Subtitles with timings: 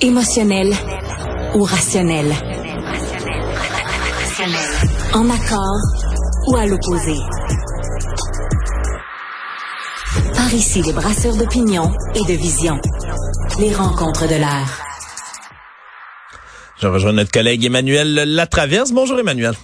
[0.00, 0.72] Émotionnel
[1.54, 2.32] ou rationnel?
[5.14, 5.78] En accord
[6.48, 7.14] ou à l'opposé?
[10.34, 12.78] Par ici, les brasseurs d'opinion et de vision.
[13.58, 14.82] Les rencontres de l'air.
[16.80, 18.92] Je rejoins notre collègue Emmanuel Latraverse.
[18.92, 19.54] Bonjour Emmanuel.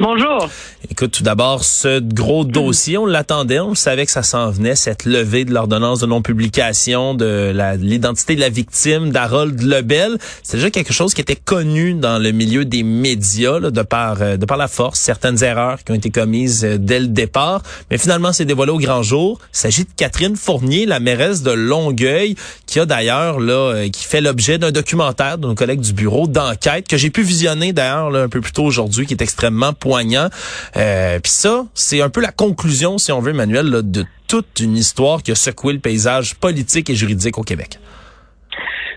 [0.00, 0.48] Bonjour.
[0.92, 5.04] Écoute, tout d'abord, ce gros dossier, on l'attendait, on savait que ça s'en venait, cette
[5.04, 10.18] levée de l'ordonnance de non-publication de l'identité de la victime d'Harold Lebel.
[10.44, 14.36] C'est déjà quelque chose qui était connu dans le milieu des médias, de par euh,
[14.36, 17.98] de par la force, certaines erreurs qui ont été commises euh, dès le départ, mais
[17.98, 19.40] finalement, c'est dévoilé au grand jour.
[19.52, 22.36] Il s'agit de Catherine Fournier, la mairesse de Longueuil,
[22.66, 26.28] qui a d'ailleurs là, euh, qui fait l'objet d'un documentaire de nos collègues du bureau
[26.28, 30.28] d'enquête que j'ai pu visionner d'ailleurs un peu plus tôt aujourd'hui, qui est extrêmement poignant.
[30.76, 34.76] Euh, Puis ça, c'est un peu la conclusion, si on veut, Emmanuel, de toute une
[34.76, 37.78] histoire qui a secoué le paysage politique et juridique au Québec.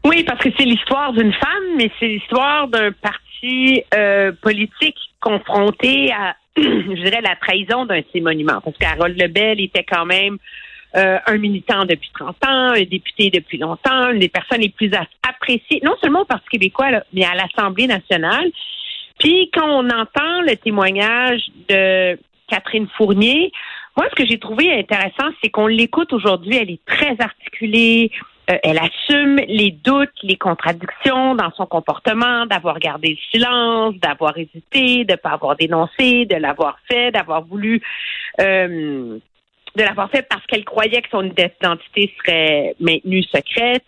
[0.04, 6.12] Oui, parce que c'est l'histoire d'une femme, mais c'est l'histoire d'un parti euh, politique confronté
[6.12, 8.60] à, je dirais, la trahison d'un de ses monuments.
[8.60, 10.40] Parce qu'Harold Lebel était quand même
[10.98, 14.92] euh, un militant depuis 30 ans, un député depuis longtemps, une des personnes les plus
[15.24, 18.52] appréciées, non seulement au Parti québécois, mais à l'Assemblée nationale.
[19.22, 23.52] Puis quand on entend le témoignage de Catherine Fournier,
[23.96, 26.58] moi, ce que j'ai trouvé intéressant, c'est qu'on l'écoute aujourd'hui.
[26.58, 28.10] Elle est très articulée.
[28.50, 34.36] Euh, elle assume les doutes, les contradictions dans son comportement, d'avoir gardé le silence, d'avoir
[34.40, 37.80] hésité, de ne pas avoir dénoncé, de l'avoir fait, d'avoir voulu,
[38.40, 39.20] euh,
[39.76, 43.84] de l'avoir fait parce qu'elle croyait que son identité serait maintenue secrète,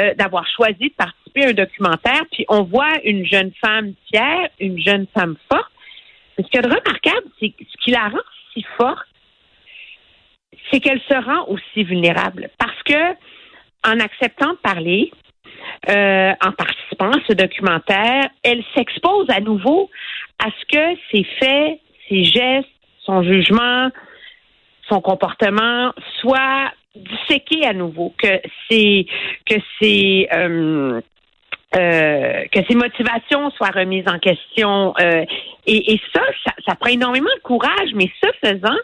[0.00, 4.78] euh, d'avoir choisi de participer un documentaire, puis on voit une jeune femme fière, une
[4.78, 5.70] jeune femme forte.
[6.36, 8.18] Mais ce qui est remarquable, c'est ce qui la rend
[8.52, 9.06] si forte,
[10.70, 12.50] c'est qu'elle se rend aussi vulnérable.
[12.58, 13.12] Parce que
[13.84, 15.10] en acceptant de parler,
[15.88, 19.90] euh, en participant à ce documentaire, elle s'expose à nouveau
[20.38, 22.68] à ce que ses faits, ses gestes,
[23.04, 23.90] son jugement,
[24.88, 29.06] son comportement soient disséqués à nouveau, que c'est
[29.46, 31.00] que c'est euh,
[31.76, 34.94] euh, que ses motivations soient remises en question.
[35.00, 35.24] Euh,
[35.66, 36.22] et, ça,
[36.66, 38.78] ça, prend énormément de courage, mais ce faisant,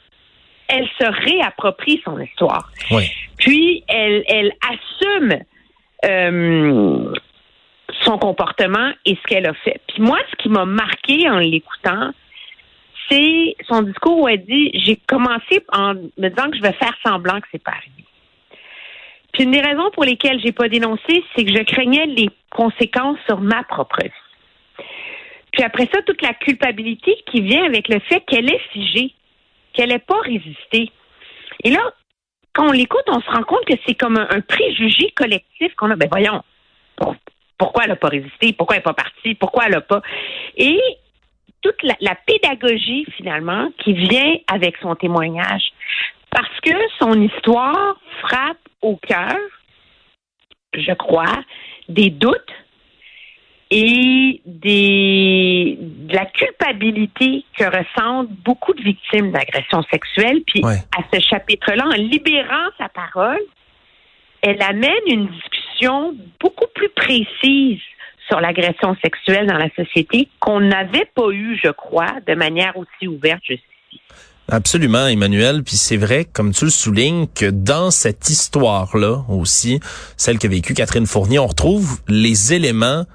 [0.69, 2.71] elle se réapproprie son histoire.
[3.39, 5.45] Puis, elle, elle assume
[6.05, 7.15] euh,
[8.03, 9.81] son comportement et ce qu'elle a fait.
[9.89, 12.11] Puis moi, ce qui m'a marqué en l'écoutant,
[13.09, 16.95] c'est son discours où elle dit, j'ai commencé en me disant que je vais faire
[17.05, 18.04] semblant que c'est pas arrivé.
[19.35, 23.19] Puis une des raisons pour lesquelles j'ai pas dénoncé, c'est que je craignais les conséquences
[23.27, 24.11] sur ma propre vie.
[25.53, 29.13] Puis après ça, toute la culpabilité qui vient avec le fait qu'elle est figée,
[29.73, 30.91] qu'elle n'ait pas résisté.
[31.65, 31.81] Et là,
[32.53, 35.97] quand on l'écoute, on se rend compte que c'est comme un, préjugé collectif qu'on a.
[35.97, 36.43] Ben voyons,
[37.59, 38.53] pourquoi elle n'a pas résisté?
[38.53, 39.35] Pourquoi elle n'est pas partie?
[39.35, 40.01] Pourquoi elle n'a pas?
[40.57, 40.81] Et
[41.61, 45.73] toute la, pédagogie, finalement, qui vient avec son témoignage.
[46.31, 49.37] Parce que son histoire frappe au cœur,
[50.75, 51.43] je crois,
[51.89, 52.53] des doutes
[53.71, 60.43] et des, de la culpabilité que ressentent beaucoup de victimes d'agressions sexuelles.
[60.47, 63.43] Puis à ce chapitre-là, en libérant sa parole,
[64.43, 67.81] elle amène une discussion beaucoup plus précise
[68.29, 73.09] sur l'agression sexuelle dans la société qu'on n'avait pas eu, je crois, de manière aussi
[73.09, 73.74] ouverte jusqu'ici.
[74.49, 75.63] Absolument, Emmanuel.
[75.63, 79.81] Puis c'est vrai, comme tu le soulignes, que dans cette histoire-là aussi,
[80.17, 83.07] celle qu'a vécue Catherine Fournier, on retrouve les éléments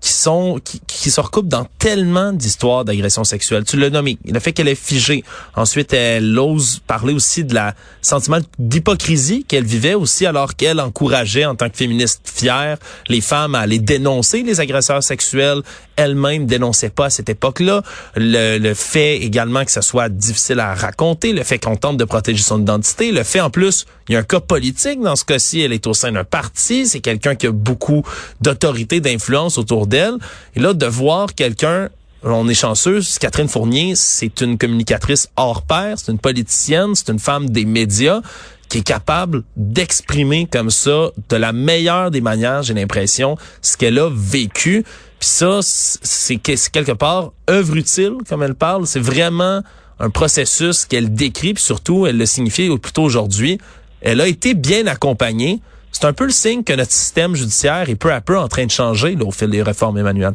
[0.00, 3.64] qui sont qui, qui se recoupent dans tellement d'histoires d'agression sexuelle.
[3.64, 5.24] Tu l'as nommé, le fait qu'elle est figée.
[5.54, 11.44] Ensuite, elle ose parler aussi de la sentiment d'hypocrisie qu'elle vivait aussi alors qu'elle encourageait
[11.44, 15.62] en tant que féministe fière les femmes à aller dénoncer les agresseurs sexuels.
[15.96, 17.82] Elle-même dénonçait pas à cette époque-là.
[18.16, 22.04] Le, le fait également que ce soit difficile à raconter, le fait qu'on tente de
[22.04, 25.24] protéger son identité, le fait en plus, il y a un cas politique dans ce
[25.24, 28.02] cas-ci, elle est au sein d'un parti, c'est quelqu'un qui a beaucoup
[28.40, 30.14] d'autorité, d'influence autour d'elle.
[30.54, 31.88] Et là, de voir quelqu'un
[32.22, 33.00] on est chanceux.
[33.20, 38.20] Catherine Fournier, c'est une communicatrice hors pair, c'est une politicienne, c'est une femme des médias
[38.68, 43.98] qui est capable d'exprimer comme ça, de la meilleure des manières, j'ai l'impression, ce qu'elle
[43.98, 44.84] a vécu.
[45.20, 48.86] Puis ça, c'est quelque part œuvre utile, comme elle parle.
[48.86, 49.62] C'est vraiment
[50.00, 53.58] un processus qu'elle décrit, puis surtout, elle le signifie plutôt aujourd'hui.
[54.06, 55.60] Elle a été bien accompagnée
[55.98, 58.66] c'est un peu le signe que notre système judiciaire est peu à peu en train
[58.66, 60.34] de changer au fil des réformes, Emmanuel.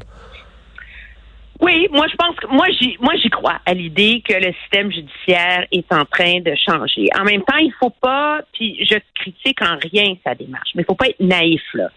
[1.59, 4.91] Oui, moi je pense que moi j'y moi j'y crois à l'idée que le système
[4.91, 7.09] judiciaire est en train de changer.
[7.15, 10.85] En même temps, il faut pas, puis je critique en rien sa démarche, mais il
[10.85, 11.89] faut pas être naïf là.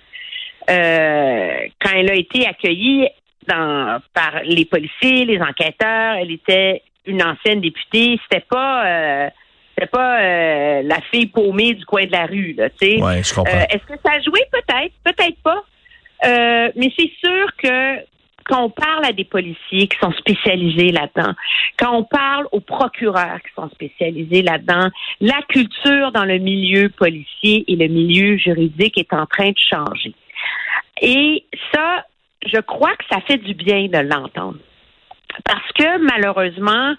[0.69, 3.09] euh, quand elle a été accueillie
[3.47, 8.21] par les policiers, les enquêteurs, elle était une ancienne députée.
[8.25, 9.31] C'était pas euh,
[9.75, 13.03] c'était pas euh, la fille paumée du coin de la rue, là, tu sais.
[13.03, 13.53] Ouais, je comprends.
[13.53, 14.41] Euh, Est-ce que ça a joué?
[14.53, 15.65] Peut-être, peut-être pas.
[16.25, 18.05] Euh, mais c'est sûr que
[18.44, 21.32] quand on parle à des policiers qui sont spécialisés là-dedans,
[21.79, 24.91] quand on parle aux procureurs qui sont spécialisés là-dedans,
[25.21, 30.15] la culture dans le milieu policier et le milieu juridique est en train de changer.
[31.00, 32.05] Et ça,
[32.47, 34.59] je crois que ça fait du bien de l'entendre.
[35.44, 36.94] Parce que malheureusement,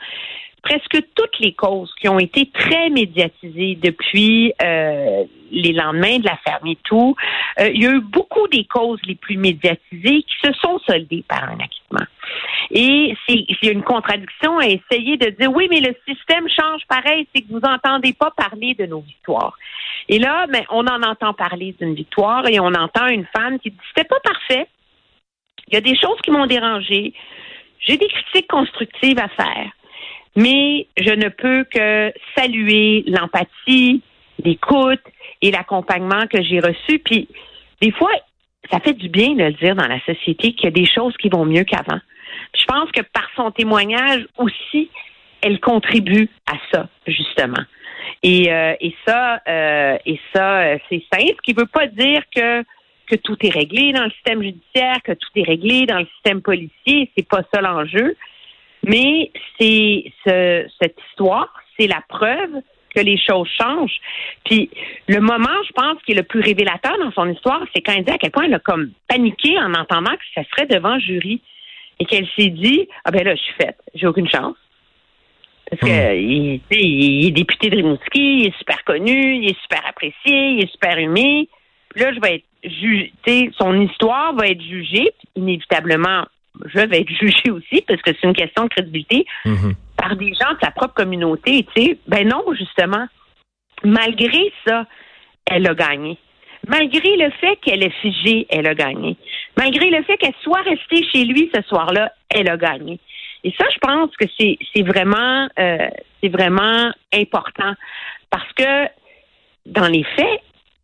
[0.65, 6.59] presque toutes les causes qui ont été très médiatisées depuis euh, les lendemains de l'affaire
[6.63, 7.15] MeToo,
[7.59, 11.23] euh, il y a eu beaucoup des causes les plus médiatisées qui se sont soldées
[11.27, 12.05] par un acquittement.
[12.71, 17.43] Et c'est une contradiction à essayer de dire oui, mais le système change pareil, c'est
[17.43, 19.55] que vous entendez pas parler de nos victoires.
[20.09, 23.69] Et là, ben, on en entend parler d'une victoire et on entend une femme qui
[23.69, 24.67] dit c'était pas parfait.
[25.67, 27.13] Il y a des choses qui m'ont dérangé.
[27.79, 29.71] J'ai des critiques constructives à faire
[30.35, 34.01] mais je ne peux que saluer l'empathie,
[34.43, 35.01] l'écoute
[35.41, 36.99] et l'accompagnement que j'ai reçu.
[36.99, 37.27] Puis
[37.81, 38.11] des fois,
[38.71, 41.15] ça fait du bien de le dire dans la société qu'il y a des choses
[41.17, 41.99] qui vont mieux qu'avant.
[42.57, 44.89] Je pense que par son témoignage aussi,
[45.41, 47.63] elle contribue à ça, justement.
[48.23, 48.73] Et, euh,
[49.07, 52.63] ça, euh, et ça, euh, c'est simple, ce qui ne veut pas dire que
[53.07, 56.41] que tout est réglé dans le système judiciaire, que tout est réglé dans le système
[56.41, 57.11] policier.
[57.15, 58.15] C'est pas ça l'enjeu.
[58.87, 62.61] Mais c'est ce, cette histoire, c'est la preuve
[62.95, 63.99] que les choses changent.
[64.45, 64.69] Puis
[65.07, 68.05] le moment, je pense, qui est le plus révélateur dans son histoire, c'est quand elle
[68.05, 71.41] dit à quel point elle a comme paniqué en entendant que ça serait devant jury
[71.99, 74.55] et qu'elle s'est dit ah ben là je suis faite, j'ai aucune chance.
[75.69, 79.81] Parce que il, il, est député de Rimouski, il est super connu, il est super
[79.87, 81.49] apprécié, il est super aimé.
[81.89, 83.11] Puis là, je vais être jugé,
[83.57, 86.25] son histoire va être jugée, inévitablement
[86.65, 89.73] je vais être jugée aussi parce que c'est une question de crédibilité Mhm.
[89.97, 91.65] par des gens de sa propre communauté.
[91.75, 93.07] Tu sais, ben non, justement.
[93.83, 94.85] Malgré ça,
[95.45, 96.17] elle a gagné.
[96.67, 99.17] Malgré le fait qu'elle est figée, elle a gagné.
[99.57, 102.99] Malgré le fait qu'elle soit restée chez lui ce soir-là, elle a gagné.
[103.43, 105.87] Et ça, je pense que c'est c'est vraiment euh,
[106.21, 107.73] c'est vraiment important
[108.31, 108.87] parce que
[109.67, 110.41] dans les faits,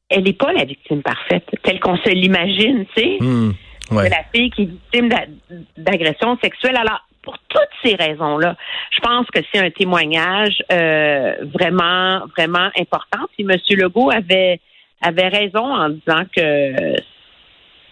[0.09, 3.51] elle n'est pas la victime parfaite telle qu'on se l'imagine, tu sais Hmm.
[3.91, 4.05] Ouais.
[4.05, 5.25] de la fille qui est victime d'a-
[5.77, 6.77] d'agression sexuelle.
[6.77, 8.55] Alors, pour toutes ces raisons-là,
[8.91, 13.19] je pense que c'est un témoignage euh, vraiment, vraiment important.
[13.37, 13.57] Puis M.
[13.77, 14.59] Legault avait
[15.03, 16.95] avait raison en disant que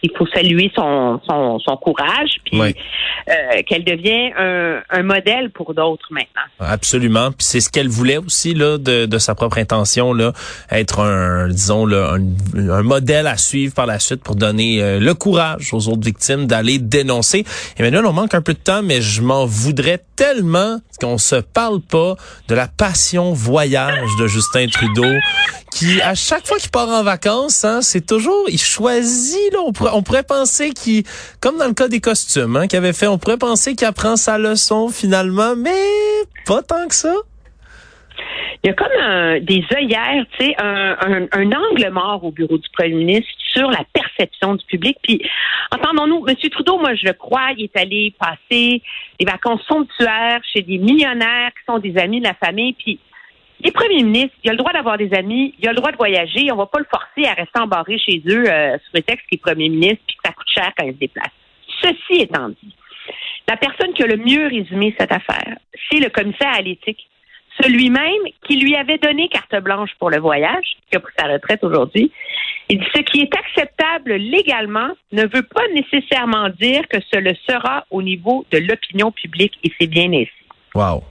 [0.01, 5.73] il faut saluer son, son, son courage, puis euh, qu'elle devient un, un modèle pour
[5.73, 6.41] d'autres maintenant.
[6.59, 7.31] Absolument.
[7.31, 10.33] Puis c'est ce qu'elle voulait aussi là de, de sa propre intention là,
[10.71, 14.99] être un disons là, un, un modèle à suivre par la suite pour donner euh,
[14.99, 17.45] le courage aux autres victimes d'aller dénoncer.
[17.77, 21.79] Emmanuel, on manque un peu de temps, mais je m'en voudrais tellement qu'on se parle
[21.79, 22.15] pas
[22.49, 25.13] de la passion voyage de Justin Trudeau,
[25.71, 29.59] qui à chaque fois qu'il part en vacances, hein, c'est toujours il choisit là.
[29.65, 31.05] On pourrait, on pourrait penser qu'il,
[31.39, 34.17] comme dans le cas des costumes, hein, qu'il avait fait, on pourrait penser qu'il apprend
[34.17, 35.85] sa leçon finalement, mais
[36.45, 37.13] pas tant que ça.
[38.63, 42.31] Il y a comme un- des œillères, tu sais, un, un, un angle mort au
[42.31, 44.97] bureau du premier ministre sur la perception du public.
[45.01, 45.21] Puis,
[45.71, 46.35] entendons-nous, M.
[46.51, 48.81] Trudeau, moi, je le crois, il est allé passer
[49.19, 52.73] des vacances somptuaires chez des millionnaires qui sont des amis de la famille.
[52.73, 52.99] Puis,
[53.61, 55.97] les premiers ministres, il a le droit d'avoir des amis, il a le droit de
[55.97, 56.51] voyager.
[56.51, 59.41] On va pas le forcer à rester embarré chez eux euh, sous prétexte qu'il est
[59.41, 61.31] premier ministre puis que ça coûte cher quand il se déplace.
[61.81, 62.75] Ceci étant dit,
[63.47, 65.57] la personne qui a le mieux résumé cette affaire,
[65.89, 67.05] c'est le commissaire à l'éthique
[67.61, 71.63] celui-même qui lui avait donné carte blanche pour le voyage, qui a pris sa retraite
[71.63, 72.11] aujourd'hui.
[72.69, 77.33] Il dit ce qui est acceptable légalement ne veut pas nécessairement dire que ce le
[77.47, 80.29] sera au niveau de l'opinion publique et c'est bien ainsi.
[80.75, 81.03] Wow.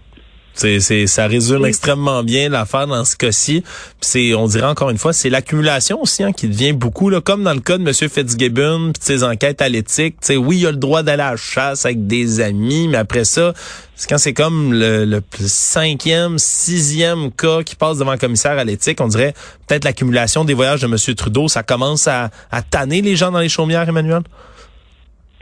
[0.59, 3.63] C'est, c'est, ça résume extrêmement bien l'affaire dans ce cas-ci.
[4.01, 7.45] C'est, on dirait encore une fois, c'est l'accumulation aussi hein, qui devient beaucoup, là, comme
[7.45, 7.95] dans le cas de M.
[7.95, 10.17] Fitzgibbon, puis de ses enquêtes à l'éthique.
[10.21, 12.99] Tu sais, oui, il a le droit d'aller à la chasse avec des amis, mais
[12.99, 13.53] après ça,
[13.95, 18.65] c'est quand c'est comme le, le cinquième, sixième cas qui passe devant le commissaire à
[18.65, 19.35] l'éthique, on dirait
[19.69, 21.15] peut-être l'accumulation des voyages de M.
[21.15, 24.23] Trudeau, ça commence à, à tanner les gens dans les chaumières, Emmanuel?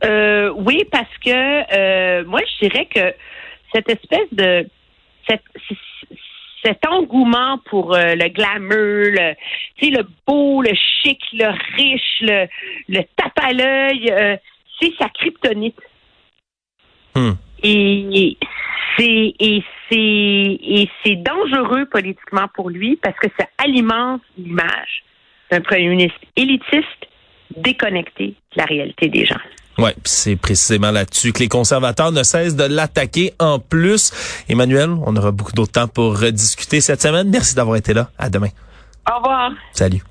[0.04, 3.14] Euh, oui, parce que euh, moi, je dirais que
[3.72, 4.68] cette espèce de
[5.28, 5.42] cette,
[6.62, 9.34] cet engouement pour euh, le glamour,
[9.80, 12.46] le, beau, le chic, le riche, le,
[12.88, 14.36] le tape à l'œil, euh,
[14.80, 15.78] c'est sa kryptonite.
[17.14, 17.32] Hmm.
[17.62, 18.36] Et
[18.96, 25.04] c'est et c'est et c'est dangereux politiquement pour lui parce que ça alimente l'image
[25.50, 27.06] d'un premier ministre élitiste
[27.56, 29.40] déconnecté de la réalité des gens.
[29.78, 34.12] Oui, c'est précisément là-dessus que les conservateurs ne cessent de l'attaquer en plus.
[34.48, 37.28] Emmanuel, on aura beaucoup d'autre temps pour rediscuter cette semaine.
[37.28, 38.10] Merci d'avoir été là.
[38.18, 38.48] À demain.
[39.10, 39.50] Au revoir.
[39.72, 40.02] Salut.